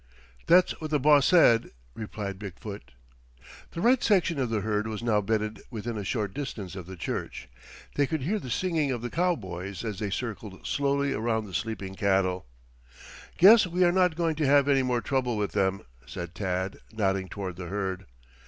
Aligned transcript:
"That's 0.47 0.71
what 0.81 0.89
the 0.89 0.99
boss 0.99 1.27
said," 1.27 1.69
replied 1.93 2.39
Big 2.39 2.57
foot. 2.57 2.93
The 3.69 3.81
right 3.81 4.01
section 4.01 4.39
of 4.39 4.49
the 4.49 4.61
herd 4.61 4.87
was 4.87 5.03
now 5.03 5.21
bedded 5.21 5.61
within 5.69 5.95
a 5.95 6.03
short 6.03 6.33
distance 6.33 6.75
of 6.75 6.87
the 6.87 6.95
church. 6.95 7.47
They 7.93 8.07
could 8.07 8.21
hear 8.23 8.39
the 8.39 8.49
singing 8.49 8.89
of 8.89 9.03
the 9.03 9.11
cowboys 9.11 9.85
as 9.85 9.99
they 9.99 10.09
circled 10.09 10.65
slowly 10.65 11.13
around 11.13 11.45
the 11.45 11.53
sleeping 11.53 11.93
cattle. 11.93 12.47
"Guess 13.37 13.67
we 13.67 13.83
are 13.83 13.91
not 13.91 14.15
going 14.15 14.33
to 14.37 14.45
have 14.47 14.67
any 14.67 14.81
more 14.81 15.01
trouble 15.01 15.37
with 15.37 15.51
them," 15.51 15.81
said 16.07 16.33
Tad, 16.33 16.79
nodding 16.91 17.27
toward 17.29 17.55
the 17.55 17.67
herd. 17.67 18.07